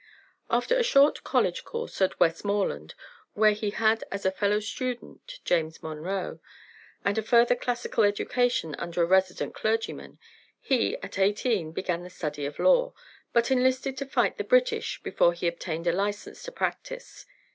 After 0.49 0.75
a 0.75 0.81
short 0.81 1.23
college 1.23 1.63
course 1.63 2.01
at 2.01 2.19
West 2.19 2.43
Moreland, 2.43 2.95
where 3.35 3.51
he 3.51 3.69
had 3.69 4.03
as 4.09 4.25
a 4.25 4.31
fellow 4.31 4.59
student 4.59 5.39
James 5.45 5.83
Monroe, 5.83 6.39
and 7.05 7.19
a 7.19 7.21
further 7.21 7.55
classical 7.55 8.03
education 8.03 8.73
under 8.79 9.03
a 9.03 9.05
resident 9.05 9.53
clergyman; 9.53 10.17
he, 10.59 10.97
at 11.03 11.19
eighteen, 11.19 11.71
began 11.71 12.01
the 12.01 12.09
study 12.09 12.47
of 12.47 12.57
law, 12.57 12.95
but 13.31 13.51
enlisted 13.51 13.95
to 13.97 14.07
fight 14.07 14.39
the 14.39 14.43
British 14.43 14.99
before 15.03 15.33
he 15.33 15.47
obtained 15.47 15.85
a 15.85 15.93
license 15.93 16.41
to 16.41 16.51
practice. 16.51 17.27